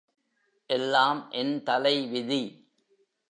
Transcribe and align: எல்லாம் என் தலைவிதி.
எல்லாம் 0.69 1.31
என் 1.31 1.63
தலைவிதி. 1.63 2.43